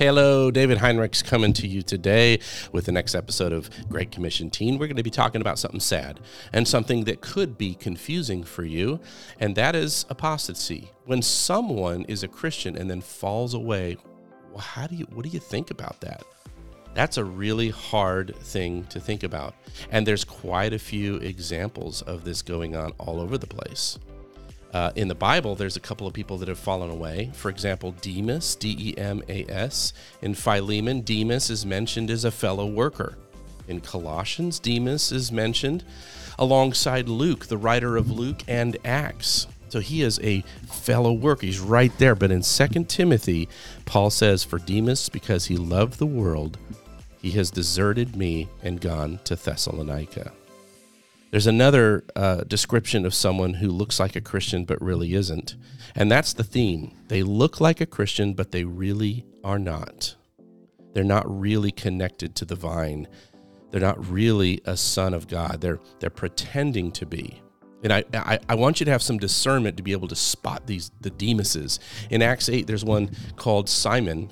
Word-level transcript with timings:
Hello, 0.00 0.50
David 0.50 0.78
Heinrichs 0.78 1.22
coming 1.22 1.52
to 1.52 1.68
you 1.68 1.82
today 1.82 2.40
with 2.72 2.86
the 2.86 2.90
next 2.90 3.14
episode 3.14 3.52
of 3.52 3.68
Great 3.90 4.10
Commission 4.10 4.48
Teen. 4.48 4.78
We're 4.78 4.86
going 4.86 4.96
to 4.96 5.02
be 5.02 5.10
talking 5.10 5.42
about 5.42 5.58
something 5.58 5.78
sad 5.78 6.20
and 6.54 6.66
something 6.66 7.04
that 7.04 7.20
could 7.20 7.58
be 7.58 7.74
confusing 7.74 8.42
for 8.42 8.64
you, 8.64 8.98
and 9.40 9.54
that 9.56 9.76
is 9.76 10.06
apostasy. 10.08 10.90
When 11.04 11.20
someone 11.20 12.06
is 12.06 12.22
a 12.22 12.28
Christian 12.28 12.78
and 12.78 12.88
then 12.88 13.02
falls 13.02 13.52
away, 13.52 13.98
well, 14.50 14.62
how 14.62 14.86
do 14.86 14.94
you 14.94 15.04
what 15.12 15.22
do 15.22 15.28
you 15.28 15.38
think 15.38 15.70
about 15.70 16.00
that? 16.00 16.24
That's 16.94 17.18
a 17.18 17.24
really 17.24 17.68
hard 17.68 18.34
thing 18.36 18.84
to 18.84 19.00
think 19.00 19.22
about. 19.22 19.54
And 19.90 20.06
there's 20.06 20.24
quite 20.24 20.72
a 20.72 20.78
few 20.78 21.16
examples 21.16 22.00
of 22.00 22.24
this 22.24 22.40
going 22.40 22.74
on 22.74 22.92
all 22.92 23.20
over 23.20 23.36
the 23.36 23.46
place. 23.46 23.98
Uh, 24.72 24.92
in 24.94 25.08
the 25.08 25.14
Bible, 25.14 25.56
there's 25.56 25.76
a 25.76 25.80
couple 25.80 26.06
of 26.06 26.12
people 26.12 26.38
that 26.38 26.48
have 26.48 26.58
fallen 26.58 26.90
away. 26.90 27.30
For 27.34 27.48
example, 27.48 27.92
Demas, 28.00 28.54
D 28.54 28.76
E 28.78 28.98
M 28.98 29.22
A 29.28 29.44
S. 29.46 29.92
In 30.22 30.34
Philemon, 30.34 31.00
Demas 31.00 31.50
is 31.50 31.66
mentioned 31.66 32.10
as 32.10 32.24
a 32.24 32.30
fellow 32.30 32.66
worker. 32.66 33.16
In 33.66 33.80
Colossians, 33.80 34.58
Demas 34.58 35.12
is 35.12 35.32
mentioned 35.32 35.84
alongside 36.38 37.08
Luke, 37.08 37.46
the 37.46 37.58
writer 37.58 37.96
of 37.96 38.10
Luke 38.10 38.42
and 38.48 38.76
Acts. 38.84 39.46
So 39.68 39.78
he 39.78 40.02
is 40.02 40.18
a 40.20 40.42
fellow 40.66 41.12
worker. 41.12 41.46
He's 41.46 41.60
right 41.60 41.96
there. 41.98 42.14
But 42.14 42.32
in 42.32 42.42
2 42.42 42.84
Timothy, 42.84 43.48
Paul 43.86 44.10
says, 44.10 44.42
For 44.42 44.58
Demas, 44.58 45.08
because 45.08 45.46
he 45.46 45.56
loved 45.56 45.98
the 45.98 46.06
world, 46.06 46.58
he 47.22 47.30
has 47.32 47.50
deserted 47.50 48.16
me 48.16 48.48
and 48.62 48.80
gone 48.80 49.20
to 49.24 49.36
Thessalonica. 49.36 50.32
There's 51.30 51.46
another 51.46 52.04
uh, 52.16 52.42
description 52.44 53.06
of 53.06 53.14
someone 53.14 53.54
who 53.54 53.68
looks 53.68 54.00
like 54.00 54.16
a 54.16 54.20
Christian 54.20 54.64
but 54.64 54.82
really 54.82 55.14
isn't. 55.14 55.56
And 55.94 56.10
that's 56.10 56.32
the 56.32 56.42
theme. 56.42 56.92
They 57.08 57.22
look 57.22 57.60
like 57.60 57.80
a 57.80 57.86
Christian, 57.86 58.34
but 58.34 58.50
they 58.50 58.64
really 58.64 59.24
are 59.44 59.58
not. 59.58 60.16
They're 60.92 61.04
not 61.04 61.24
really 61.28 61.70
connected 61.70 62.34
to 62.36 62.44
the 62.44 62.56
vine. 62.56 63.06
They're 63.70 63.80
not 63.80 64.04
really 64.10 64.60
a 64.64 64.76
son 64.76 65.14
of 65.14 65.28
God. 65.28 65.60
They're, 65.60 65.78
they're 66.00 66.10
pretending 66.10 66.90
to 66.92 67.06
be. 67.06 67.40
And 67.82 67.92
I, 67.92 68.04
I, 68.12 68.38
I, 68.48 68.54
want 68.56 68.80
you 68.80 68.84
to 68.84 68.92
have 68.92 69.00
some 69.00 69.16
discernment 69.16 69.76
to 69.78 69.82
be 69.82 69.92
able 69.92 70.08
to 70.08 70.16
spot 70.16 70.66
these 70.66 70.90
the 71.00 71.10
Demases. 71.10 71.78
In 72.10 72.20
Acts 72.20 72.48
8, 72.50 72.66
there's 72.66 72.84
one 72.84 73.10
called 73.36 73.70
Simon, 73.70 74.30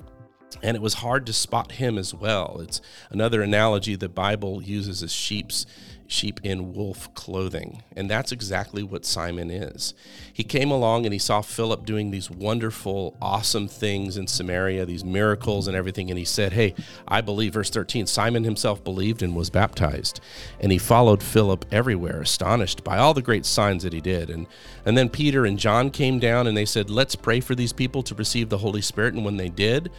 and 0.61 0.77
it 0.77 0.83
was 0.83 0.95
hard 0.95 1.25
to 1.25 1.33
spot 1.33 1.71
him 1.71 1.97
as 1.97 2.13
well. 2.13 2.59
It's 2.61 2.79
another 3.09 3.41
analogy 3.41 3.95
the 3.95 4.07
Bible 4.07 4.61
uses 4.61 5.01
as 5.01 5.11
sheep's 5.11 5.65
sheep 6.09 6.39
in 6.43 6.73
wolf 6.73 7.13
clothing. 7.13 7.83
And 7.95 8.09
that's 8.09 8.31
exactly 8.31 8.81
what 8.81 9.05
Simon 9.05 9.51
is. 9.51 9.93
He 10.33 10.43
came 10.43 10.71
along 10.71 11.05
and 11.05 11.13
he 11.13 11.19
saw 11.19 11.41
Philip 11.41 11.85
doing 11.85 12.09
these 12.09 12.31
wonderful, 12.31 13.15
awesome 13.21 13.67
things 13.67 14.17
in 14.17 14.25
Samaria, 14.25 14.87
these 14.87 15.05
miracles 15.05 15.67
and 15.67 15.77
everything. 15.77 16.09
And 16.09 16.17
he 16.17 16.25
said, 16.25 16.53
Hey, 16.53 16.73
I 17.07 17.21
believe. 17.21 17.53
Verse 17.53 17.69
13 17.69 18.07
Simon 18.07 18.43
himself 18.43 18.83
believed 18.83 19.21
and 19.21 19.35
was 19.35 19.49
baptized. 19.49 20.19
And 20.59 20.71
he 20.71 20.77
followed 20.77 21.21
Philip 21.21 21.65
everywhere, 21.71 22.21
astonished 22.21 22.83
by 22.83 22.97
all 22.97 23.13
the 23.13 23.21
great 23.21 23.45
signs 23.45 23.83
that 23.83 23.93
he 23.93 24.01
did. 24.01 24.29
And, 24.29 24.47
and 24.85 24.97
then 24.97 25.09
Peter 25.09 25.45
and 25.45 25.59
John 25.59 25.91
came 25.91 26.19
down 26.19 26.47
and 26.47 26.57
they 26.57 26.65
said, 26.65 26.89
Let's 26.89 27.15
pray 27.15 27.39
for 27.39 27.53
these 27.53 27.73
people 27.73 28.01
to 28.03 28.15
receive 28.15 28.49
the 28.49 28.57
Holy 28.57 28.81
Spirit. 28.81 29.13
And 29.13 29.23
when 29.23 29.37
they 29.37 29.49
did, 29.49 29.91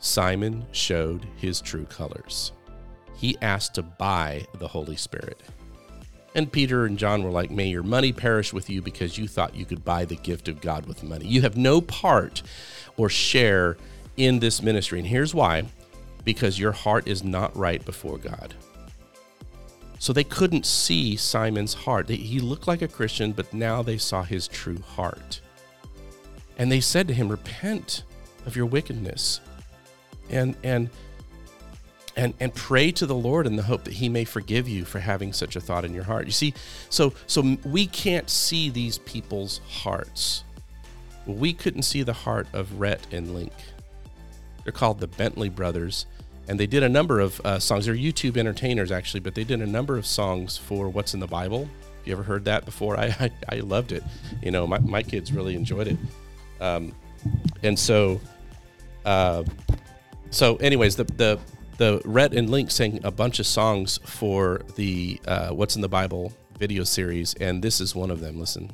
Simon 0.00 0.66
showed 0.72 1.26
his 1.36 1.60
true 1.60 1.86
colors 1.86 2.52
he 3.24 3.38
asked 3.40 3.74
to 3.74 3.82
buy 3.82 4.46
the 4.58 4.68
Holy 4.68 4.96
Spirit. 4.96 5.40
And 6.34 6.52
Peter 6.52 6.84
and 6.84 6.98
John 6.98 7.22
were 7.22 7.30
like, 7.30 7.50
May 7.50 7.68
your 7.68 7.82
money 7.82 8.12
perish 8.12 8.52
with 8.52 8.68
you 8.68 8.82
because 8.82 9.16
you 9.16 9.26
thought 9.26 9.54
you 9.54 9.64
could 9.64 9.82
buy 9.82 10.04
the 10.04 10.16
gift 10.16 10.46
of 10.46 10.60
God 10.60 10.84
with 10.84 11.02
money. 11.02 11.26
You 11.26 11.40
have 11.40 11.56
no 11.56 11.80
part 11.80 12.42
or 12.98 13.08
share 13.08 13.78
in 14.18 14.40
this 14.40 14.60
ministry. 14.60 14.98
And 14.98 15.08
here's 15.08 15.34
why 15.34 15.64
because 16.22 16.58
your 16.58 16.72
heart 16.72 17.08
is 17.08 17.24
not 17.24 17.56
right 17.56 17.82
before 17.86 18.18
God. 18.18 18.52
So 19.98 20.12
they 20.12 20.24
couldn't 20.24 20.66
see 20.66 21.16
Simon's 21.16 21.72
heart. 21.72 22.10
He 22.10 22.40
looked 22.40 22.68
like 22.68 22.82
a 22.82 22.88
Christian, 22.88 23.32
but 23.32 23.54
now 23.54 23.82
they 23.82 23.96
saw 23.96 24.22
his 24.22 24.48
true 24.48 24.80
heart. 24.80 25.40
And 26.58 26.70
they 26.70 26.80
said 26.80 27.08
to 27.08 27.14
him, 27.14 27.30
Repent 27.30 28.02
of 28.44 28.54
your 28.54 28.66
wickedness. 28.66 29.40
And, 30.28 30.56
and, 30.62 30.90
and 32.16 32.34
and 32.40 32.54
pray 32.54 32.92
to 32.92 33.06
the 33.06 33.14
Lord 33.14 33.46
in 33.46 33.56
the 33.56 33.62
hope 33.62 33.84
that 33.84 33.94
he 33.94 34.08
may 34.08 34.24
forgive 34.24 34.68
you 34.68 34.84
for 34.84 35.00
having 35.00 35.32
such 35.32 35.56
a 35.56 35.60
thought 35.60 35.84
in 35.84 35.94
your 35.94 36.04
heart. 36.04 36.26
You 36.26 36.32
see, 36.32 36.54
so 36.90 37.12
so 37.26 37.56
we 37.64 37.86
can't 37.86 38.28
see 38.30 38.70
these 38.70 38.98
people's 38.98 39.60
hearts. 39.68 40.44
We 41.26 41.52
couldn't 41.52 41.82
see 41.82 42.02
the 42.02 42.12
heart 42.12 42.46
of 42.52 42.80
Rhett 42.80 43.06
and 43.10 43.34
Link. 43.34 43.52
They're 44.62 44.72
called 44.72 45.00
the 45.00 45.06
Bentley 45.06 45.48
brothers, 45.48 46.06
and 46.48 46.58
they 46.58 46.66
did 46.66 46.82
a 46.82 46.88
number 46.88 47.20
of 47.20 47.40
uh, 47.44 47.58
songs. 47.58 47.86
They're 47.86 47.94
YouTube 47.94 48.36
entertainers 48.36 48.92
actually, 48.92 49.20
but 49.20 49.34
they 49.34 49.44
did 49.44 49.60
a 49.60 49.66
number 49.66 49.96
of 49.96 50.06
songs 50.06 50.56
for 50.56 50.88
What's 50.88 51.14
in 51.14 51.20
the 51.20 51.26
Bible. 51.26 51.68
You 52.04 52.12
ever 52.12 52.22
heard 52.22 52.44
that 52.44 52.64
before? 52.64 52.96
I 53.00 53.06
I, 53.18 53.30
I 53.48 53.56
loved 53.60 53.92
it. 53.92 54.02
You 54.42 54.50
know, 54.50 54.66
my 54.66 54.78
my 54.78 55.02
kids 55.02 55.32
really 55.32 55.54
enjoyed 55.54 55.88
it. 55.88 55.98
Um, 56.60 56.94
and 57.62 57.78
so, 57.78 58.20
uh, 59.04 59.44
so 60.30 60.56
anyways, 60.56 60.96
the 60.96 61.04
the 61.04 61.38
the 61.76 62.00
Rhett 62.04 62.32
and 62.34 62.50
Link 62.50 62.70
sang 62.70 63.00
a 63.04 63.10
bunch 63.10 63.38
of 63.38 63.46
songs 63.46 63.98
for 64.04 64.62
the 64.76 65.20
uh, 65.26 65.50
What's 65.50 65.76
in 65.76 65.82
the 65.82 65.88
Bible 65.88 66.32
video 66.58 66.84
series, 66.84 67.34
and 67.34 67.62
this 67.62 67.80
is 67.80 67.94
one 67.94 68.10
of 68.10 68.20
them. 68.20 68.38
Listen. 68.38 68.70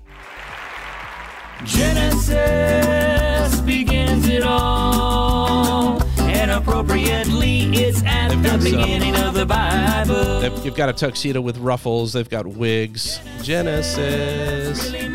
Genesis 1.65 3.60
begins 3.60 4.28
it 4.28 4.43
all, 4.43 6.03
and 6.21 6.50
appropriately 6.50 7.65
it's 7.75 8.03
at 8.05 8.28
they've 8.28 8.43
the 8.43 8.59
beginning 8.71 9.15
some, 9.15 9.28
of 9.28 9.34
the 9.34 9.44
Bible. 9.47 10.41
They've 10.41 10.75
got 10.75 10.89
a 10.89 10.93
tuxedo 10.93 11.41
with 11.41 11.59
ruffles. 11.59 12.15
They've 12.15 12.28
got 12.28 12.47
wigs. 12.47 13.21
Genesis. 13.43 14.91
Really, 14.91 15.09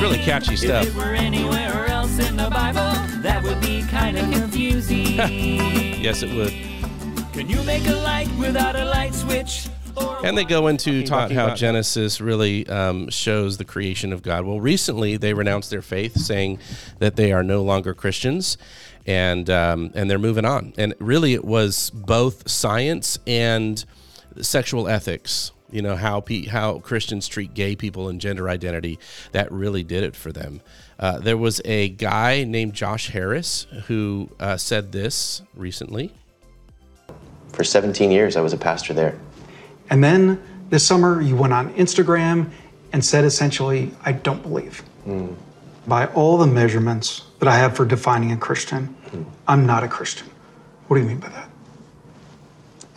really 0.00 0.18
catchy 0.18 0.56
stuff. 0.56 0.86
Be 4.18 4.22
kind 4.22 4.34
of 4.34 4.40
confusing. 4.40 5.06
Yes, 5.98 6.22
it 6.22 6.32
would. 6.32 6.52
Can 7.32 7.48
you 7.48 7.60
make 7.64 7.86
a 7.86 7.94
light 7.96 8.28
without 8.38 8.76
a 8.76 8.84
light 8.84 9.14
switch? 9.14 9.68
And 10.22 10.38
they 10.38 10.44
go 10.44 10.68
into 10.68 11.04
talk 11.04 11.32
how 11.32 11.54
Genesis 11.54 12.20
really 12.20 12.66
um, 12.68 13.08
shows 13.10 13.56
the 13.56 13.64
creation 13.64 14.12
of 14.12 14.22
God. 14.22 14.44
Well, 14.44 14.60
recently 14.60 15.16
they 15.16 15.34
renounced 15.34 15.70
their 15.70 15.82
faith, 15.82 16.16
saying 16.16 16.60
that 17.00 17.16
they 17.16 17.32
are 17.32 17.42
no 17.42 17.62
longer 17.62 17.94
Christians, 17.94 18.58
and 19.06 19.50
um, 19.50 19.90
and 19.94 20.08
they're 20.08 20.20
moving 20.20 20.44
on. 20.44 20.72
And 20.78 20.94
really, 21.00 21.34
it 21.34 21.44
was 21.44 21.90
both 21.90 22.48
science 22.48 23.18
and 23.26 23.84
sexual 24.40 24.86
ethics. 24.88 25.50
You 25.70 25.82
know 25.82 25.96
how 25.96 26.20
pe- 26.20 26.46
how 26.46 26.78
Christians 26.78 27.26
treat 27.26 27.54
gay 27.54 27.74
people 27.74 28.08
and 28.08 28.20
gender 28.20 28.48
identity. 28.48 29.00
That 29.32 29.50
really 29.50 29.82
did 29.82 30.04
it 30.04 30.14
for 30.14 30.30
them. 30.30 30.60
Uh, 30.98 31.18
there 31.18 31.36
was 31.36 31.60
a 31.64 31.90
guy 31.90 32.44
named 32.44 32.74
Josh 32.74 33.10
Harris 33.10 33.66
who 33.86 34.30
uh, 34.40 34.56
said 34.56 34.90
this 34.90 35.42
recently. 35.54 36.12
For 37.52 37.62
17 37.62 38.10
years, 38.10 38.36
I 38.36 38.40
was 38.40 38.52
a 38.52 38.56
pastor 38.56 38.94
there. 38.94 39.18
And 39.90 40.02
then 40.02 40.42
this 40.70 40.84
summer, 40.84 41.20
you 41.20 41.36
went 41.36 41.52
on 41.52 41.72
Instagram 41.74 42.50
and 42.92 43.04
said 43.04 43.24
essentially, 43.24 43.92
I 44.04 44.12
don't 44.12 44.42
believe. 44.42 44.82
Mm. 45.06 45.36
By 45.86 46.06
all 46.06 46.36
the 46.36 46.46
measurements 46.46 47.22
that 47.38 47.48
I 47.48 47.56
have 47.56 47.76
for 47.76 47.84
defining 47.84 48.32
a 48.32 48.36
Christian, 48.36 48.94
mm. 49.10 49.24
I'm 49.46 49.66
not 49.66 49.84
a 49.84 49.88
Christian. 49.88 50.28
What 50.88 50.96
do 50.96 51.02
you 51.02 51.08
mean 51.08 51.18
by 51.18 51.28
that? 51.28 51.48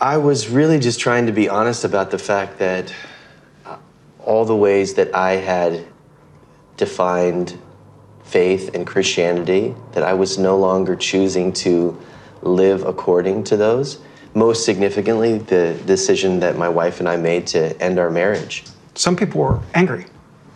I 0.00 0.16
was 0.16 0.48
really 0.48 0.80
just 0.80 0.98
trying 0.98 1.26
to 1.26 1.32
be 1.32 1.48
honest 1.48 1.84
about 1.84 2.10
the 2.10 2.18
fact 2.18 2.58
that 2.58 2.92
uh, 3.64 3.76
all 4.24 4.44
the 4.44 4.56
ways 4.56 4.94
that 4.94 5.14
I 5.14 5.32
had 5.32 5.86
defined 6.76 7.56
faith 8.32 8.74
and 8.74 8.86
Christianity, 8.86 9.74
that 9.92 10.02
I 10.02 10.14
was 10.14 10.38
no 10.38 10.56
longer 10.56 10.96
choosing 10.96 11.52
to 11.64 12.00
live 12.40 12.82
according 12.84 13.44
to 13.44 13.56
those. 13.58 14.00
Most 14.34 14.64
significantly, 14.64 15.38
the 15.38 15.78
decision 15.84 16.40
that 16.40 16.56
my 16.56 16.68
wife 16.68 16.98
and 17.00 17.08
I 17.08 17.16
made 17.16 17.46
to 17.48 17.80
end 17.80 17.98
our 17.98 18.10
marriage. 18.10 18.64
Some 18.94 19.16
people 19.16 19.42
were 19.42 19.60
angry. 19.74 20.06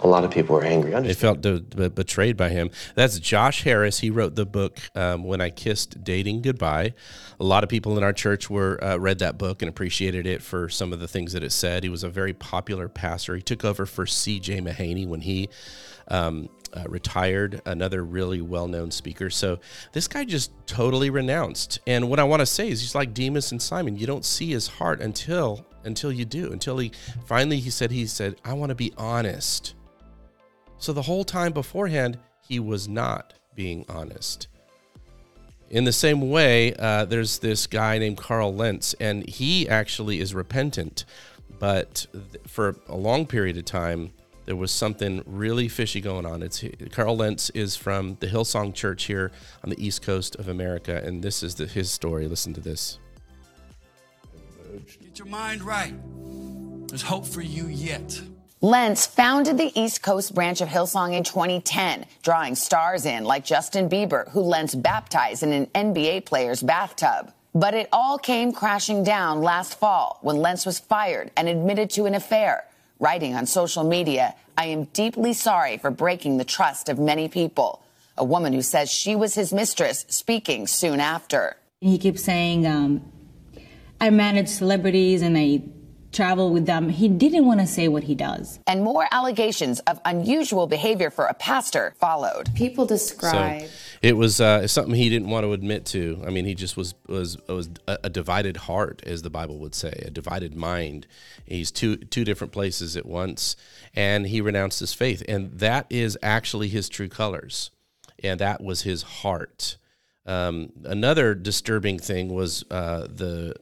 A 0.00 0.06
lot 0.06 0.24
of 0.24 0.30
people 0.30 0.56
were 0.56 0.62
angry. 0.62 0.92
They 1.00 1.14
felt 1.14 1.40
de- 1.40 1.60
de- 1.60 1.90
betrayed 1.90 2.36
by 2.36 2.50
him. 2.50 2.70
That's 2.94 3.18
Josh 3.18 3.62
Harris. 3.62 4.00
He 4.00 4.10
wrote 4.10 4.34
the 4.34 4.46
book 4.46 4.78
um, 4.94 5.24
"When 5.24 5.40
I 5.40 5.50
Kissed 5.50 6.04
Dating 6.04 6.42
Goodbye." 6.42 6.94
A 7.40 7.44
lot 7.44 7.64
of 7.64 7.70
people 7.70 7.96
in 7.96 8.04
our 8.04 8.12
church 8.12 8.48
were 8.48 8.82
uh, 8.82 8.96
read 8.98 9.18
that 9.20 9.36
book 9.36 9.62
and 9.62 9.68
appreciated 9.68 10.26
it 10.26 10.42
for 10.42 10.68
some 10.68 10.92
of 10.92 11.00
the 11.00 11.08
things 11.08 11.32
that 11.32 11.42
it 11.42 11.52
said. 11.52 11.82
He 11.82 11.88
was 11.88 12.02
a 12.02 12.10
very 12.10 12.34
popular 12.34 12.88
pastor. 12.88 13.36
He 13.36 13.42
took 13.42 13.64
over 13.64 13.84
for 13.84 14.06
C.J. 14.06 14.60
Mahaney 14.60 15.06
when 15.06 15.22
he 15.22 15.48
um, 16.08 16.48
uh, 16.72 16.84
retired, 16.88 17.62
another 17.64 18.04
really 18.04 18.40
well 18.40 18.68
known 18.68 18.90
speaker. 18.90 19.30
So 19.30 19.58
this 19.92 20.08
guy 20.08 20.24
just 20.24 20.52
totally 20.66 21.10
renounced. 21.10 21.78
And 21.86 22.08
what 22.10 22.20
I 22.20 22.24
want 22.24 22.40
to 22.40 22.46
say 22.46 22.68
is 22.68 22.80
he's 22.80 22.94
like 22.94 23.14
Demas 23.14 23.52
and 23.52 23.60
Simon. 23.60 23.96
You 23.96 24.06
don't 24.06 24.24
see 24.24 24.50
his 24.50 24.66
heart 24.66 25.00
until 25.00 25.64
until 25.84 26.12
you 26.12 26.24
do. 26.24 26.52
Until 26.52 26.78
he 26.78 26.92
finally 27.26 27.60
he 27.60 27.70
said 27.70 27.90
he 27.90 28.06
said 28.06 28.36
I 28.44 28.52
want 28.52 28.70
to 28.70 28.74
be 28.74 28.92
honest. 28.96 29.74
So 30.78 30.92
the 30.92 31.02
whole 31.02 31.24
time 31.24 31.52
beforehand 31.52 32.18
he 32.46 32.60
was 32.60 32.88
not 32.88 33.34
being 33.54 33.84
honest. 33.88 34.48
In 35.68 35.84
the 35.84 35.92
same 35.92 36.30
way, 36.30 36.74
uh, 36.74 37.06
there's 37.06 37.40
this 37.40 37.66
guy 37.66 37.98
named 37.98 38.18
Carl 38.18 38.54
Lentz, 38.54 38.94
and 39.00 39.28
he 39.28 39.68
actually 39.68 40.20
is 40.20 40.32
repentant, 40.32 41.04
but 41.58 42.06
th- 42.12 42.44
for 42.46 42.76
a 42.86 42.96
long 42.96 43.26
period 43.26 43.56
of 43.56 43.64
time, 43.64 44.12
there 44.46 44.56
was 44.56 44.70
something 44.70 45.22
really 45.26 45.68
fishy 45.68 46.00
going 46.00 46.24
on. 46.24 46.42
It's 46.42 46.64
Carl 46.92 47.16
Lentz 47.16 47.50
is 47.50 47.76
from 47.76 48.16
the 48.20 48.28
Hillsong 48.28 48.74
Church 48.74 49.04
here 49.04 49.32
on 49.62 49.70
the 49.70 49.84
east 49.84 50.02
coast 50.02 50.36
of 50.36 50.48
America, 50.48 51.02
and 51.04 51.22
this 51.22 51.42
is 51.42 51.56
the, 51.56 51.66
his 51.66 51.90
story. 51.90 52.26
Listen 52.26 52.54
to 52.54 52.60
this. 52.60 52.98
Get 55.02 55.18
your 55.18 55.28
mind 55.28 55.62
right. 55.62 55.94
There's 56.88 57.02
hope 57.02 57.26
for 57.26 57.42
you 57.42 57.66
yet. 57.66 58.20
Lentz 58.62 59.06
founded 59.06 59.58
the 59.58 59.78
East 59.78 60.02
Coast 60.02 60.34
branch 60.34 60.60
of 60.60 60.68
Hillsong 60.68 61.12
in 61.14 61.24
2010, 61.24 62.06
drawing 62.22 62.54
stars 62.54 63.04
in 63.04 63.24
like 63.24 63.44
Justin 63.44 63.88
Bieber, 63.88 64.30
who 64.30 64.40
Lentz 64.40 64.74
baptized 64.74 65.42
in 65.42 65.52
an 65.52 65.66
NBA 65.74 66.24
player's 66.24 66.62
bathtub. 66.62 67.32
But 67.54 67.74
it 67.74 67.88
all 67.92 68.18
came 68.18 68.52
crashing 68.52 69.02
down 69.02 69.42
last 69.42 69.78
fall 69.78 70.18
when 70.22 70.36
Lentz 70.36 70.64
was 70.64 70.78
fired 70.78 71.30
and 71.36 71.48
admitted 71.48 71.90
to 71.90 72.06
an 72.06 72.14
affair, 72.14 72.66
writing 72.98 73.34
on 73.34 73.46
social 73.46 73.84
media, 73.84 74.34
I 74.56 74.66
am 74.66 74.84
deeply 74.84 75.32
sorry 75.32 75.78
for 75.78 75.90
breaking 75.90 76.38
the 76.38 76.44
trust 76.44 76.88
of 76.88 76.98
many 76.98 77.28
people. 77.28 77.82
A 78.16 78.24
woman 78.24 78.52
who 78.52 78.62
says 78.62 78.90
she 78.90 79.14
was 79.14 79.34
his 79.34 79.52
mistress 79.52 80.06
speaking 80.08 80.66
soon 80.66 81.00
after. 81.00 81.56
He 81.80 81.98
keeps 81.98 82.24
saying, 82.24 82.66
um, 82.66 83.12
I 84.00 84.10
manage 84.10 84.48
celebrities 84.48 85.22
and 85.22 85.36
I 85.36 85.62
travel 86.16 86.50
with 86.50 86.66
them. 86.66 86.88
He 86.88 87.08
didn't 87.08 87.44
want 87.44 87.60
to 87.60 87.66
say 87.66 87.88
what 87.88 88.04
he 88.04 88.14
does. 88.14 88.58
And 88.66 88.82
more 88.82 89.06
allegations 89.12 89.80
of 89.80 90.00
unusual 90.04 90.66
behavior 90.66 91.10
for 91.10 91.26
a 91.26 91.34
pastor 91.34 91.94
followed. 91.98 92.52
People 92.54 92.86
describe. 92.86 93.62
So 93.62 93.68
it 94.02 94.16
was 94.16 94.40
uh, 94.40 94.66
something 94.66 94.94
he 94.94 95.10
didn't 95.10 95.28
want 95.28 95.44
to 95.44 95.52
admit 95.52 95.84
to. 95.86 96.22
I 96.26 96.30
mean, 96.30 96.46
he 96.46 96.54
just 96.54 96.76
was 96.76 96.94
was 97.06 97.36
was 97.46 97.68
a, 97.86 97.98
a 98.04 98.10
divided 98.10 98.56
heart, 98.56 99.02
as 99.04 99.22
the 99.22 99.30
Bible 99.30 99.58
would 99.58 99.74
say, 99.74 100.02
a 100.06 100.10
divided 100.10 100.54
mind. 100.54 101.06
He's 101.44 101.70
two 101.70 101.96
two 101.96 102.24
different 102.24 102.52
places 102.52 102.96
at 102.96 103.06
once, 103.06 103.56
and 103.94 104.26
he 104.26 104.40
renounced 104.40 104.80
his 104.80 104.94
faith, 104.94 105.22
and 105.28 105.52
that 105.58 105.86
is 105.90 106.18
actually 106.22 106.68
his 106.68 106.88
true 106.88 107.08
colors, 107.08 107.70
and 108.22 108.40
that 108.40 108.62
was 108.62 108.82
his 108.82 109.02
heart. 109.02 109.76
Um, 110.24 110.72
another 110.84 111.34
disturbing 111.34 111.98
thing 112.00 112.34
was 112.34 112.64
uh, 112.70 113.06
the 113.08 113.54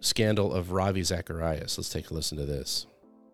scandal 0.00 0.52
of 0.52 0.72
Ravi 0.72 1.02
Zacharias. 1.02 1.78
Let's 1.78 1.90
take 1.90 2.10
a 2.10 2.14
listen 2.14 2.38
to 2.38 2.46
this. 2.46 2.86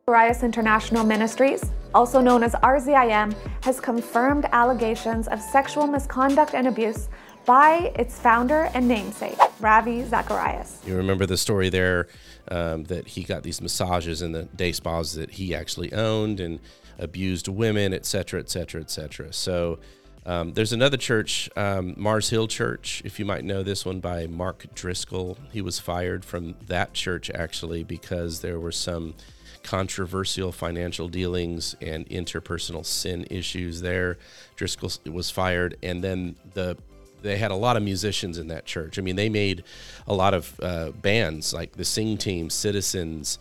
Zacharias 0.06 0.42
International 0.42 1.02
Ministries, 1.02 1.72
also 1.94 2.20
known 2.20 2.42
as 2.42 2.52
RZIM, 2.56 3.34
has 3.62 3.80
confirmed 3.80 4.46
allegations 4.52 5.28
of 5.28 5.40
sexual 5.40 5.86
misconduct 5.86 6.54
and 6.54 6.68
abuse 6.68 7.08
by 7.46 7.92
its 7.96 8.18
founder 8.18 8.70
and 8.74 8.86
namesake, 8.86 9.36
Ravi 9.60 10.04
Zacharias. 10.04 10.80
You 10.86 10.96
remember 10.96 11.24
the 11.24 11.38
story 11.38 11.70
there 11.70 12.08
um, 12.48 12.84
that 12.84 13.06
he 13.06 13.22
got 13.22 13.42
these 13.42 13.62
massages 13.62 14.20
in 14.20 14.32
the 14.32 14.44
day 14.44 14.72
spas 14.72 15.14
that 15.14 15.30
he 15.30 15.54
actually 15.54 15.92
owned 15.92 16.38
and 16.40 16.60
abused 16.98 17.48
women, 17.48 17.94
et 17.94 18.04
cetera, 18.04 18.40
et 18.40 18.50
cetera, 18.50 18.80
et 18.80 18.90
cetera. 18.90 19.32
So 19.32 19.78
um, 20.26 20.54
there's 20.54 20.72
another 20.72 20.96
church, 20.96 21.50
um, 21.56 21.94
Mars 21.96 22.30
Hill 22.30 22.48
Church, 22.48 23.02
if 23.04 23.18
you 23.18 23.24
might 23.24 23.44
know 23.44 23.62
this 23.62 23.84
one 23.84 24.00
by 24.00 24.26
Mark 24.26 24.66
Driscoll. 24.74 25.36
He 25.52 25.60
was 25.60 25.78
fired 25.78 26.24
from 26.24 26.54
that 26.66 26.94
church 26.94 27.30
actually 27.30 27.84
because 27.84 28.40
there 28.40 28.58
were 28.58 28.72
some 28.72 29.14
controversial 29.62 30.52
financial 30.52 31.08
dealings 31.08 31.74
and 31.80 32.08
interpersonal 32.08 32.86
sin 32.86 33.26
issues 33.30 33.82
there. 33.82 34.16
Driscoll 34.56 34.90
was 35.12 35.30
fired, 35.30 35.76
and 35.82 36.02
then 36.02 36.36
the 36.54 36.76
they 37.22 37.38
had 37.38 37.50
a 37.50 37.56
lot 37.56 37.76
of 37.78 37.82
musicians 37.82 38.36
in 38.36 38.48
that 38.48 38.66
church. 38.66 38.98
I 38.98 39.02
mean, 39.02 39.16
they 39.16 39.30
made 39.30 39.64
a 40.06 40.14
lot 40.14 40.34
of 40.34 40.60
uh, 40.62 40.90
bands 40.90 41.54
like 41.54 41.72
the 41.72 41.84
Sing 41.84 42.18
Team, 42.18 42.50
Citizens, 42.50 43.38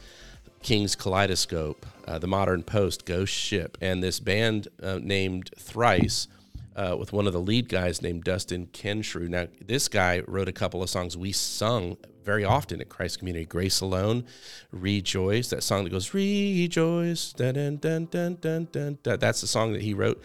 King's 0.61 0.95
Kaleidoscope, 0.95 1.85
uh, 2.07 2.17
the 2.17 2.27
Modern 2.27 2.63
Post, 2.63 3.05
Ghost 3.05 3.33
Ship, 3.33 3.77
and 3.81 4.01
this 4.01 4.21
band 4.21 4.69
uh, 4.81 4.99
named 5.01 5.49
Thrice 5.57 6.29
uh, 6.75 6.95
with 6.97 7.13
one 7.13 7.27
of 7.27 7.33
the 7.33 7.41
lead 7.41 7.69
guys 7.69 8.01
named 8.01 8.23
Dustin 8.23 8.67
Kensrue. 8.67 9.29
Now, 9.29 9.47
this 9.65 9.87
guy 9.87 10.21
wrote 10.27 10.47
a 10.47 10.53
couple 10.53 10.81
of 10.81 10.89
songs 10.89 11.17
we 11.17 11.31
sung 11.31 11.97
very 12.23 12.45
often 12.45 12.81
at 12.81 12.89
Christ 12.89 13.19
Community. 13.19 13.45
Grace 13.45 13.81
Alone, 13.81 14.25
Rejoice, 14.71 15.49
that 15.49 15.63
song 15.63 15.83
that 15.83 15.89
goes, 15.91 16.13
Rejoice, 16.13 17.33
dun, 17.33 17.55
dun, 17.55 17.77
dun, 17.77 18.05
dun, 18.05 18.37
dun, 18.39 18.67
dun, 18.71 18.97
dun. 19.03 19.19
That's 19.19 19.41
the 19.41 19.47
song 19.47 19.73
that 19.73 19.81
he 19.81 19.93
wrote. 19.93 20.21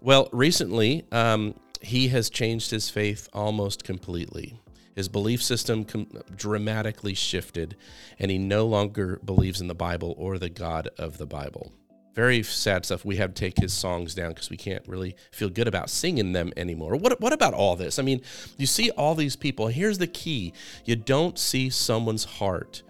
Well, 0.00 0.28
recently, 0.32 1.06
um, 1.12 1.54
he 1.80 2.08
has 2.08 2.30
changed 2.30 2.70
his 2.70 2.90
faith 2.90 3.28
almost 3.32 3.84
completely. 3.84 4.60
His 4.94 5.08
belief 5.08 5.42
system 5.42 5.84
com- 5.84 6.08
dramatically 6.34 7.14
shifted, 7.14 7.76
and 8.18 8.30
he 8.30 8.38
no 8.38 8.66
longer 8.66 9.20
believes 9.24 9.60
in 9.60 9.68
the 9.68 9.74
Bible 9.74 10.14
or 10.18 10.38
the 10.38 10.48
God 10.48 10.88
of 10.98 11.18
the 11.18 11.26
Bible 11.26 11.72
very 12.14 12.42
sad 12.42 12.84
stuff. 12.84 13.04
We 13.04 13.16
have 13.16 13.34
to 13.34 13.40
take 13.40 13.58
his 13.58 13.72
songs 13.72 14.14
down 14.14 14.30
because 14.30 14.50
we 14.50 14.56
can't 14.56 14.86
really 14.88 15.16
feel 15.30 15.50
good 15.50 15.68
about 15.68 15.90
singing 15.90 16.32
them 16.32 16.52
anymore. 16.56 16.96
What, 16.96 17.20
what 17.20 17.32
about 17.32 17.54
all 17.54 17.76
this? 17.76 17.98
I 17.98 18.02
mean, 18.02 18.22
you 18.56 18.66
see 18.66 18.90
all 18.90 19.14
these 19.14 19.36
people. 19.36 19.68
Here's 19.68 19.98
the 19.98 20.06
key 20.06 20.52
you 20.84 20.96
don't 20.96 21.38
see 21.38 21.70
someone's 21.70 22.24
heart 22.24 22.82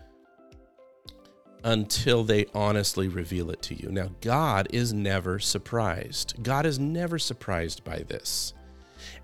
until 1.64 2.24
they 2.24 2.46
honestly 2.54 3.08
reveal 3.08 3.50
it 3.50 3.60
to 3.62 3.74
you. 3.74 3.90
Now, 3.90 4.10
God 4.20 4.68
is 4.72 4.92
never 4.92 5.38
surprised. 5.38 6.42
God 6.42 6.64
is 6.64 6.78
never 6.78 7.18
surprised 7.18 7.84
by 7.84 7.98
this. 7.98 8.54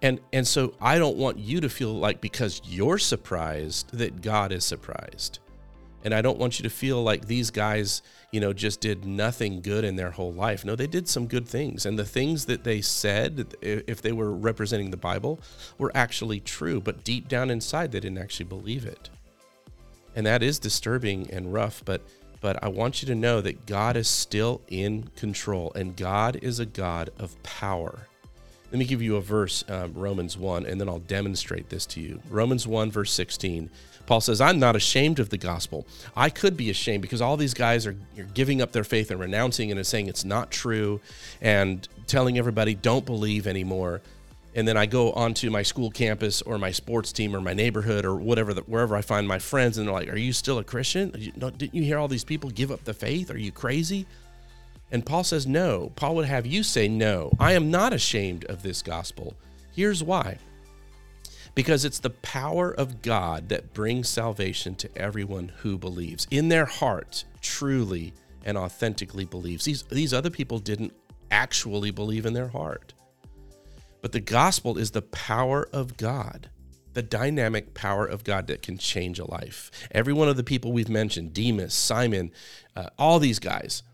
And 0.02 0.20
and 0.32 0.46
so 0.46 0.74
I 0.80 0.98
don't 0.98 1.16
want 1.16 1.38
you 1.38 1.60
to 1.60 1.68
feel 1.68 1.94
like 1.94 2.20
because 2.20 2.60
you're 2.64 2.98
surprised 2.98 3.96
that 3.96 4.20
God 4.20 4.52
is 4.52 4.64
surprised. 4.64 5.38
And 6.04 6.14
I 6.14 6.20
don't 6.20 6.38
want 6.38 6.58
you 6.58 6.62
to 6.64 6.70
feel 6.70 7.02
like 7.02 7.26
these 7.26 7.50
guys, 7.50 8.02
you 8.30 8.38
know, 8.38 8.52
just 8.52 8.80
did 8.80 9.06
nothing 9.06 9.62
good 9.62 9.84
in 9.84 9.96
their 9.96 10.10
whole 10.10 10.32
life. 10.32 10.64
No, 10.64 10.76
they 10.76 10.86
did 10.86 11.08
some 11.08 11.26
good 11.26 11.48
things. 11.48 11.86
And 11.86 11.98
the 11.98 12.04
things 12.04 12.44
that 12.44 12.62
they 12.62 12.82
said, 12.82 13.54
if 13.62 14.02
they 14.02 14.12
were 14.12 14.30
representing 14.30 14.90
the 14.90 14.98
Bible, 14.98 15.40
were 15.78 15.90
actually 15.94 16.40
true. 16.40 16.80
But 16.80 17.04
deep 17.04 17.26
down 17.26 17.50
inside, 17.50 17.90
they 17.90 18.00
didn't 18.00 18.18
actually 18.18 18.46
believe 18.46 18.84
it. 18.84 19.08
And 20.14 20.26
that 20.26 20.42
is 20.42 20.58
disturbing 20.58 21.30
and 21.30 21.52
rough. 21.52 21.82
But 21.84 22.02
but 22.44 22.62
I 22.62 22.68
want 22.68 23.00
you 23.00 23.08
to 23.08 23.14
know 23.14 23.40
that 23.40 23.64
God 23.64 23.96
is 23.96 24.06
still 24.06 24.60
in 24.68 25.04
control 25.16 25.72
and 25.74 25.96
God 25.96 26.36
is 26.42 26.60
a 26.60 26.66
God 26.66 27.08
of 27.18 27.42
power. 27.42 28.06
Let 28.74 28.80
me 28.80 28.86
give 28.86 29.02
you 29.02 29.14
a 29.14 29.20
verse, 29.20 29.62
um, 29.68 29.92
Romans 29.94 30.36
1, 30.36 30.66
and 30.66 30.80
then 30.80 30.88
I'll 30.88 30.98
demonstrate 30.98 31.68
this 31.68 31.86
to 31.86 32.00
you. 32.00 32.20
Romans 32.28 32.66
1, 32.66 32.90
verse 32.90 33.12
16. 33.12 33.70
Paul 34.04 34.20
says, 34.20 34.40
I'm 34.40 34.58
not 34.58 34.74
ashamed 34.74 35.20
of 35.20 35.28
the 35.28 35.38
gospel. 35.38 35.86
I 36.16 36.28
could 36.28 36.56
be 36.56 36.70
ashamed 36.70 37.00
because 37.00 37.20
all 37.20 37.36
these 37.36 37.54
guys 37.54 37.86
are 37.86 37.94
are 38.18 38.24
giving 38.34 38.60
up 38.60 38.72
their 38.72 38.82
faith 38.82 39.12
and 39.12 39.20
renouncing 39.20 39.68
it 39.68 39.76
and 39.76 39.86
saying 39.86 40.08
it's 40.08 40.24
not 40.24 40.50
true 40.50 41.00
and 41.40 41.86
telling 42.08 42.36
everybody 42.36 42.74
don't 42.74 43.06
believe 43.06 43.46
anymore. 43.46 44.00
And 44.56 44.66
then 44.66 44.76
I 44.76 44.86
go 44.86 45.12
onto 45.12 45.50
my 45.50 45.62
school 45.62 45.92
campus 45.92 46.42
or 46.42 46.58
my 46.58 46.72
sports 46.72 47.12
team 47.12 47.36
or 47.36 47.40
my 47.40 47.54
neighborhood 47.54 48.04
or 48.04 48.16
whatever, 48.16 48.54
wherever 48.54 48.96
I 48.96 49.02
find 49.02 49.28
my 49.28 49.38
friends, 49.38 49.78
and 49.78 49.86
they're 49.86 49.94
like, 49.94 50.08
Are 50.08 50.16
you 50.16 50.32
still 50.32 50.58
a 50.58 50.64
Christian? 50.64 51.14
You, 51.16 51.30
no, 51.36 51.50
didn't 51.50 51.76
you 51.76 51.84
hear 51.84 51.98
all 51.98 52.08
these 52.08 52.24
people 52.24 52.50
give 52.50 52.72
up 52.72 52.82
the 52.82 52.92
faith? 52.92 53.30
Are 53.30 53.38
you 53.38 53.52
crazy? 53.52 54.04
And 54.94 55.04
Paul 55.04 55.24
says, 55.24 55.44
No. 55.44 55.90
Paul 55.96 56.14
would 56.14 56.26
have 56.26 56.46
you 56.46 56.62
say, 56.62 56.86
No, 56.86 57.32
I 57.40 57.54
am 57.54 57.68
not 57.68 57.92
ashamed 57.92 58.44
of 58.44 58.62
this 58.62 58.80
gospel. 58.80 59.34
Here's 59.72 60.04
why 60.04 60.38
because 61.56 61.84
it's 61.84 61.98
the 61.98 62.10
power 62.10 62.72
of 62.72 63.02
God 63.02 63.48
that 63.48 63.72
brings 63.74 64.08
salvation 64.08 64.74
to 64.76 64.98
everyone 64.98 65.52
who 65.58 65.78
believes. 65.78 66.26
In 66.30 66.48
their 66.48 66.64
heart, 66.64 67.24
truly 67.40 68.12
and 68.44 68.56
authentically 68.58 69.24
believes. 69.24 69.64
These, 69.64 69.82
these 69.84 70.12
other 70.12 70.30
people 70.30 70.58
didn't 70.58 70.92
actually 71.30 71.92
believe 71.92 72.26
in 72.26 72.32
their 72.32 72.48
heart. 72.48 72.92
But 74.02 74.12
the 74.12 74.20
gospel 74.20 74.78
is 74.78 74.90
the 74.90 75.02
power 75.02 75.68
of 75.72 75.96
God, 75.96 76.50
the 76.92 77.02
dynamic 77.02 77.72
power 77.72 78.04
of 78.04 78.24
God 78.24 78.48
that 78.48 78.62
can 78.62 78.76
change 78.76 79.20
a 79.20 79.30
life. 79.30 79.70
Every 79.92 80.12
one 80.12 80.28
of 80.28 80.36
the 80.36 80.44
people 80.44 80.72
we've 80.72 80.88
mentioned, 80.88 81.34
Demas, 81.34 81.72
Simon, 81.72 82.32
uh, 82.74 82.90
all 82.98 83.20
these 83.20 83.38
guys 83.38 83.84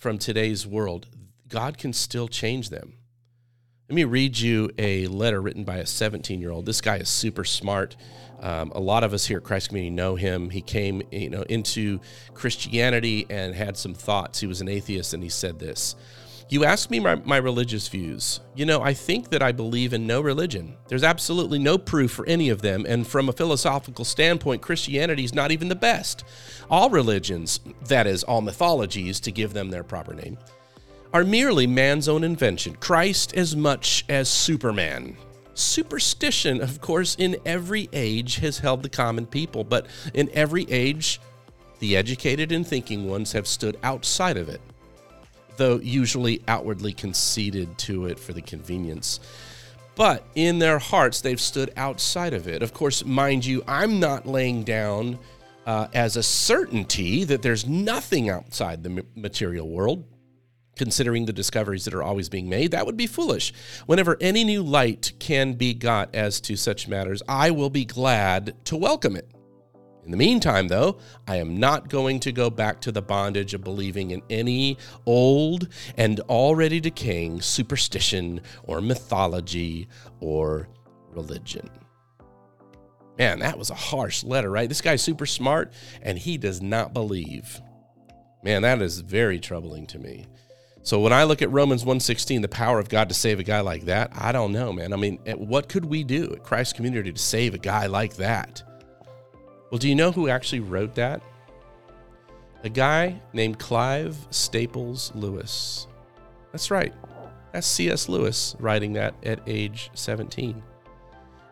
from 0.00 0.16
today's 0.16 0.66
world, 0.66 1.06
God 1.46 1.76
can 1.76 1.92
still 1.92 2.26
change 2.26 2.70
them. 2.70 2.94
Let 3.90 3.94
me 3.94 4.04
read 4.04 4.38
you 4.38 4.70
a 4.78 5.06
letter 5.08 5.42
written 5.42 5.64
by 5.64 5.76
a 5.76 5.86
17 5.86 6.40
year 6.40 6.50
old. 6.50 6.64
This 6.64 6.80
guy 6.80 6.96
is 6.96 7.08
super 7.10 7.44
smart. 7.44 7.96
Um, 8.40 8.72
a 8.74 8.80
lot 8.80 9.04
of 9.04 9.12
us 9.12 9.26
here 9.26 9.36
at 9.36 9.44
Christ 9.44 9.68
Community 9.68 9.90
know 9.90 10.16
him. 10.16 10.48
He 10.48 10.62
came, 10.62 11.02
you 11.12 11.28
know, 11.28 11.42
into 11.42 12.00
Christianity 12.32 13.26
and 13.28 13.54
had 13.54 13.76
some 13.76 13.92
thoughts. 13.92 14.40
He 14.40 14.46
was 14.46 14.62
an 14.62 14.68
atheist, 14.68 15.12
and 15.12 15.22
he 15.22 15.28
said 15.28 15.58
this. 15.58 15.96
You 16.50 16.64
ask 16.64 16.90
me 16.90 16.98
my, 16.98 17.14
my 17.14 17.36
religious 17.36 17.86
views. 17.86 18.40
You 18.56 18.66
know, 18.66 18.82
I 18.82 18.92
think 18.92 19.30
that 19.30 19.40
I 19.40 19.52
believe 19.52 19.92
in 19.92 20.04
no 20.04 20.20
religion. 20.20 20.76
There's 20.88 21.04
absolutely 21.04 21.60
no 21.60 21.78
proof 21.78 22.10
for 22.10 22.26
any 22.26 22.48
of 22.48 22.60
them, 22.60 22.84
and 22.88 23.06
from 23.06 23.28
a 23.28 23.32
philosophical 23.32 24.04
standpoint, 24.04 24.60
Christianity 24.60 25.22
is 25.22 25.32
not 25.32 25.52
even 25.52 25.68
the 25.68 25.76
best. 25.76 26.24
All 26.68 26.90
religions, 26.90 27.60
that 27.86 28.08
is, 28.08 28.24
all 28.24 28.40
mythologies, 28.40 29.20
to 29.20 29.30
give 29.30 29.52
them 29.52 29.70
their 29.70 29.84
proper 29.84 30.12
name, 30.12 30.38
are 31.12 31.22
merely 31.22 31.68
man's 31.68 32.08
own 32.08 32.24
invention, 32.24 32.74
Christ 32.74 33.32
as 33.36 33.54
much 33.54 34.04
as 34.08 34.28
Superman. 34.28 35.16
Superstition, 35.54 36.60
of 36.60 36.80
course, 36.80 37.14
in 37.14 37.36
every 37.46 37.88
age 37.92 38.38
has 38.38 38.58
held 38.58 38.82
the 38.82 38.88
common 38.88 39.24
people, 39.24 39.62
but 39.62 39.86
in 40.14 40.28
every 40.32 40.64
age, 40.68 41.20
the 41.78 41.96
educated 41.96 42.50
and 42.50 42.66
thinking 42.66 43.08
ones 43.08 43.30
have 43.30 43.46
stood 43.46 43.78
outside 43.84 44.36
of 44.36 44.48
it, 44.48 44.60
though 45.60 45.78
usually 45.78 46.42
outwardly 46.48 46.94
conceded 46.94 47.76
to 47.76 48.06
it 48.06 48.18
for 48.18 48.32
the 48.32 48.40
convenience. 48.40 49.20
But 49.94 50.24
in 50.34 50.58
their 50.58 50.78
hearts, 50.78 51.20
they've 51.20 51.40
stood 51.40 51.70
outside 51.76 52.32
of 52.32 52.48
it. 52.48 52.62
Of 52.62 52.72
course, 52.72 53.04
mind 53.04 53.44
you, 53.44 53.62
I'm 53.68 54.00
not 54.00 54.26
laying 54.26 54.64
down 54.64 55.18
uh, 55.66 55.88
as 55.92 56.16
a 56.16 56.22
certainty 56.22 57.24
that 57.24 57.42
there's 57.42 57.66
nothing 57.66 58.30
outside 58.30 58.82
the 58.82 59.04
material 59.14 59.68
world 59.68 60.04
considering 60.76 61.26
the 61.26 61.32
discoveries 61.34 61.84
that 61.84 61.92
are 61.92 62.02
always 62.02 62.30
being 62.30 62.48
made. 62.48 62.70
That 62.70 62.86
would 62.86 62.96
be 62.96 63.06
foolish. 63.06 63.52
Whenever 63.84 64.16
any 64.18 64.44
new 64.44 64.62
light 64.62 65.12
can 65.18 65.52
be 65.52 65.74
got 65.74 66.14
as 66.14 66.40
to 66.42 66.56
such 66.56 66.88
matters, 66.88 67.22
I 67.28 67.50
will 67.50 67.68
be 67.68 67.84
glad 67.84 68.54
to 68.64 68.78
welcome 68.78 69.14
it. 69.14 69.30
In 70.04 70.10
the 70.10 70.16
meantime, 70.16 70.68
though, 70.68 70.98
I 71.28 71.36
am 71.36 71.58
not 71.58 71.88
going 71.88 72.20
to 72.20 72.32
go 72.32 72.48
back 72.48 72.80
to 72.82 72.92
the 72.92 73.02
bondage 73.02 73.54
of 73.54 73.62
believing 73.62 74.12
in 74.12 74.22
any 74.30 74.78
old 75.06 75.68
and 75.96 76.20
already 76.20 76.80
decaying 76.80 77.42
superstition 77.42 78.40
or 78.64 78.80
mythology 78.80 79.88
or 80.20 80.68
religion. 81.10 81.68
Man, 83.18 83.40
that 83.40 83.58
was 83.58 83.68
a 83.68 83.74
harsh 83.74 84.24
letter, 84.24 84.50
right? 84.50 84.68
This 84.68 84.80
guy's 84.80 85.02
super 85.02 85.26
smart 85.26 85.72
and 86.00 86.18
he 86.18 86.38
does 86.38 86.62
not 86.62 86.94
believe. 86.94 87.60
Man, 88.42 88.62
that 88.62 88.80
is 88.80 89.00
very 89.00 89.38
troubling 89.38 89.86
to 89.88 89.98
me. 89.98 90.26
So 90.82 91.00
when 91.00 91.12
I 91.12 91.24
look 91.24 91.42
at 91.42 91.50
Romans 91.50 91.84
1:16, 91.84 92.40
the 92.40 92.48
power 92.48 92.78
of 92.78 92.88
God 92.88 93.10
to 93.10 93.14
save 93.14 93.38
a 93.38 93.42
guy 93.42 93.60
like 93.60 93.84
that, 93.84 94.10
I 94.14 94.32
don't 94.32 94.52
know, 94.52 94.72
man. 94.72 94.94
I 94.94 94.96
mean, 94.96 95.18
eh, 95.26 95.34
what 95.34 95.68
could 95.68 95.84
we 95.84 96.02
do 96.04 96.32
at 96.32 96.42
Christ 96.42 96.74
Community 96.74 97.12
to 97.12 97.18
save 97.18 97.52
a 97.52 97.58
guy 97.58 97.86
like 97.86 98.16
that? 98.16 98.62
Well, 99.70 99.78
do 99.78 99.88
you 99.88 99.94
know 99.94 100.10
who 100.10 100.28
actually 100.28 100.60
wrote 100.60 100.94
that? 100.96 101.22
A 102.64 102.68
guy 102.68 103.20
named 103.32 103.58
Clive 103.58 104.16
Staples 104.30 105.12
Lewis. 105.14 105.86
That's 106.52 106.70
right. 106.70 106.92
That's 107.52 107.66
C.S. 107.66 108.08
Lewis 108.08 108.56
writing 108.58 108.92
that 108.94 109.14
at 109.22 109.40
age 109.46 109.90
17. 109.94 110.62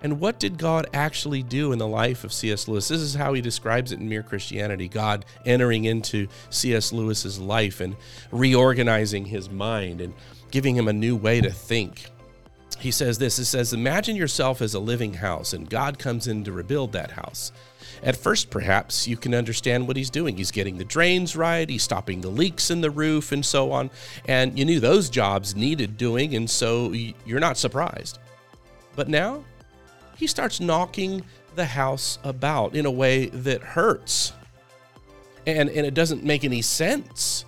And 0.00 0.20
what 0.20 0.38
did 0.38 0.58
God 0.58 0.88
actually 0.92 1.42
do 1.42 1.72
in 1.72 1.78
the 1.78 1.86
life 1.86 2.22
of 2.24 2.32
C.S. 2.32 2.68
Lewis? 2.68 2.88
This 2.88 3.00
is 3.00 3.14
how 3.14 3.32
he 3.32 3.40
describes 3.40 3.90
it 3.90 3.98
in 3.98 4.08
Mere 4.08 4.22
Christianity 4.22 4.88
God 4.88 5.24
entering 5.44 5.86
into 5.86 6.28
C.S. 6.50 6.92
Lewis's 6.92 7.38
life 7.38 7.80
and 7.80 7.96
reorganizing 8.30 9.24
his 9.24 9.50
mind 9.50 10.00
and 10.00 10.14
giving 10.50 10.76
him 10.76 10.88
a 10.88 10.92
new 10.92 11.16
way 11.16 11.40
to 11.40 11.50
think. 11.50 12.10
He 12.78 12.90
says 12.90 13.18
this 13.18 13.38
It 13.38 13.46
says, 13.46 13.72
Imagine 13.72 14.16
yourself 14.16 14.62
as 14.62 14.74
a 14.74 14.80
living 14.80 15.14
house, 15.14 15.52
and 15.52 15.68
God 15.68 15.98
comes 15.98 16.26
in 16.26 16.44
to 16.44 16.52
rebuild 16.52 16.92
that 16.92 17.10
house. 17.10 17.52
At 18.02 18.16
first, 18.16 18.50
perhaps, 18.50 19.08
you 19.08 19.16
can 19.16 19.34
understand 19.34 19.88
what 19.88 19.96
he's 19.96 20.10
doing. 20.10 20.36
He's 20.36 20.52
getting 20.52 20.78
the 20.78 20.84
drains 20.84 21.34
right, 21.34 21.68
he's 21.68 21.82
stopping 21.82 22.20
the 22.20 22.28
leaks 22.28 22.70
in 22.70 22.80
the 22.80 22.90
roof, 22.90 23.32
and 23.32 23.44
so 23.44 23.72
on. 23.72 23.90
And 24.26 24.56
you 24.56 24.64
knew 24.64 24.78
those 24.78 25.10
jobs 25.10 25.56
needed 25.56 25.96
doing, 25.96 26.36
and 26.36 26.48
so 26.48 26.92
you're 26.92 27.40
not 27.40 27.58
surprised. 27.58 28.18
But 28.94 29.08
now, 29.08 29.44
he 30.16 30.26
starts 30.26 30.60
knocking 30.60 31.24
the 31.56 31.64
house 31.64 32.18
about 32.22 32.74
in 32.74 32.86
a 32.86 32.90
way 32.90 33.26
that 33.26 33.60
hurts. 33.60 34.32
And, 35.46 35.68
and 35.70 35.86
it 35.86 35.94
doesn't 35.94 36.22
make 36.22 36.44
any 36.44 36.62
sense. 36.62 37.44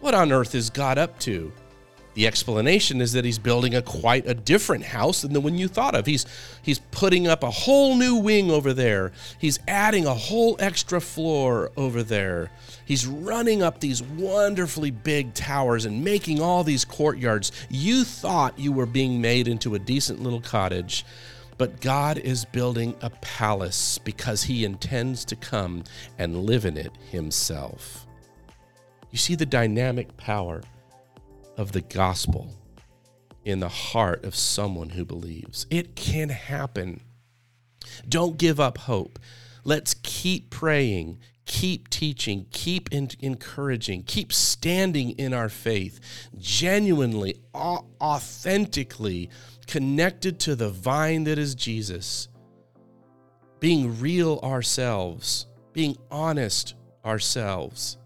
What 0.00 0.14
on 0.14 0.30
earth 0.30 0.54
is 0.54 0.70
God 0.70 0.98
up 0.98 1.18
to? 1.20 1.52
The 2.14 2.26
explanation 2.26 3.00
is 3.00 3.12
that 3.12 3.24
he's 3.24 3.38
building 3.38 3.74
a 3.74 3.82
quite 3.82 4.26
a 4.26 4.34
different 4.34 4.84
house 4.84 5.22
than 5.22 5.32
the 5.32 5.40
one 5.40 5.56
you 5.56 5.68
thought 5.68 5.94
of. 5.94 6.06
He's 6.06 6.26
he's 6.62 6.80
putting 6.90 7.28
up 7.28 7.44
a 7.44 7.50
whole 7.50 7.94
new 7.94 8.16
wing 8.16 8.50
over 8.50 8.72
there. 8.72 9.12
He's 9.38 9.60
adding 9.68 10.06
a 10.06 10.14
whole 10.14 10.56
extra 10.58 11.00
floor 11.00 11.70
over 11.76 12.02
there. 12.02 12.50
He's 12.84 13.06
running 13.06 13.62
up 13.62 13.78
these 13.78 14.02
wonderfully 14.02 14.90
big 14.90 15.34
towers 15.34 15.84
and 15.84 16.02
making 16.02 16.42
all 16.42 16.64
these 16.64 16.84
courtyards. 16.84 17.52
You 17.68 18.02
thought 18.02 18.58
you 18.58 18.72
were 18.72 18.86
being 18.86 19.20
made 19.20 19.46
into 19.46 19.76
a 19.76 19.78
decent 19.78 20.20
little 20.20 20.40
cottage, 20.40 21.04
but 21.58 21.80
God 21.80 22.18
is 22.18 22.44
building 22.44 22.96
a 23.02 23.10
palace 23.20 23.98
because 23.98 24.42
he 24.42 24.64
intends 24.64 25.24
to 25.26 25.36
come 25.36 25.84
and 26.18 26.44
live 26.44 26.64
in 26.64 26.76
it 26.76 26.92
himself. 27.12 28.06
You 29.12 29.18
see 29.18 29.36
the 29.36 29.46
dynamic 29.46 30.16
power 30.16 30.62
of 31.56 31.72
the 31.72 31.80
gospel 31.80 32.54
in 33.44 33.60
the 33.60 33.68
heart 33.68 34.24
of 34.24 34.34
someone 34.34 34.90
who 34.90 35.04
believes. 35.04 35.66
It 35.70 35.96
can 35.96 36.28
happen. 36.28 37.00
Don't 38.08 38.38
give 38.38 38.60
up 38.60 38.78
hope. 38.78 39.18
Let's 39.64 39.94
keep 40.02 40.50
praying, 40.50 41.18
keep 41.44 41.88
teaching, 41.90 42.46
keep 42.50 42.92
in- 42.92 43.10
encouraging, 43.20 44.04
keep 44.04 44.32
standing 44.32 45.10
in 45.12 45.34
our 45.34 45.48
faith, 45.48 46.00
genuinely, 46.38 47.36
authentically 47.54 49.30
connected 49.66 50.40
to 50.40 50.56
the 50.56 50.70
vine 50.70 51.24
that 51.24 51.38
is 51.38 51.54
Jesus, 51.54 52.28
being 53.58 54.00
real 54.00 54.40
ourselves, 54.42 55.46
being 55.72 55.96
honest 56.10 56.74
ourselves. 57.04 57.98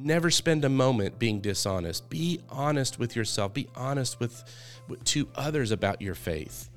Never 0.00 0.30
spend 0.30 0.64
a 0.64 0.68
moment 0.68 1.18
being 1.18 1.40
dishonest. 1.40 2.08
Be 2.08 2.40
honest 2.48 3.00
with 3.00 3.16
yourself. 3.16 3.52
Be 3.52 3.66
honest 3.74 4.20
with, 4.20 4.44
with 4.88 5.02
to 5.04 5.28
others 5.34 5.72
about 5.72 6.00
your 6.00 6.14
faith. 6.14 6.70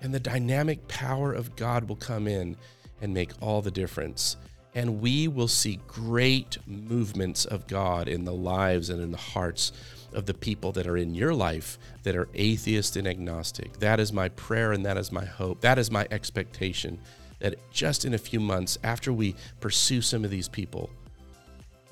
And 0.00 0.14
the 0.14 0.20
dynamic 0.20 0.86
power 0.86 1.32
of 1.32 1.56
God 1.56 1.88
will 1.88 1.96
come 1.96 2.28
in 2.28 2.56
and 3.02 3.12
make 3.12 3.32
all 3.40 3.62
the 3.62 3.72
difference. 3.72 4.36
And 4.76 5.00
we 5.00 5.26
will 5.26 5.48
see 5.48 5.80
great 5.88 6.58
movements 6.66 7.46
of 7.46 7.66
God 7.66 8.06
in 8.06 8.24
the 8.24 8.32
lives 8.32 8.90
and 8.90 9.02
in 9.02 9.10
the 9.10 9.18
hearts 9.18 9.72
of 10.12 10.26
the 10.26 10.34
people 10.34 10.70
that 10.72 10.86
are 10.86 10.96
in 10.96 11.14
your 11.14 11.34
life 11.34 11.78
that 12.04 12.14
are 12.14 12.28
atheist 12.34 12.96
and 12.96 13.08
agnostic. 13.08 13.78
That 13.80 13.98
is 13.98 14.12
my 14.12 14.28
prayer 14.28 14.72
and 14.72 14.86
that 14.86 14.96
is 14.96 15.10
my 15.10 15.24
hope. 15.24 15.62
That 15.62 15.78
is 15.78 15.90
my 15.90 16.06
expectation 16.12 17.00
that 17.40 17.56
just 17.70 18.04
in 18.04 18.14
a 18.14 18.18
few 18.18 18.40
months 18.40 18.78
after 18.82 19.12
we 19.12 19.34
pursue 19.60 20.00
some 20.00 20.24
of 20.24 20.30
these 20.30 20.48
people, 20.48 20.90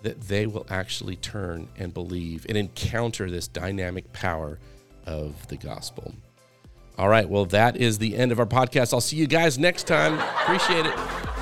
that 0.05 0.21
they 0.21 0.47
will 0.47 0.67
actually 0.71 1.17
turn 1.17 1.67
and 1.77 1.93
believe 1.93 2.47
and 2.49 2.57
encounter 2.57 3.31
this 3.31 3.49
dynamic 3.49 4.13
power 4.13 4.59
of 5.07 5.49
the 5.49 5.57
gospel. 5.57 6.15
All 6.97 7.09
right, 7.09 7.29
well, 7.29 7.47
that 7.47 7.77
is 7.77 7.99
the 7.99 8.15
end 8.15 8.31
of 8.31 8.39
our 8.39 8.47
podcast. 8.47 8.95
I'll 8.95 9.01
see 9.01 9.17
you 9.17 9.27
guys 9.27 9.59
next 9.59 9.89
time. 9.89 10.19
Appreciate 10.43 10.87
it. 10.87 11.34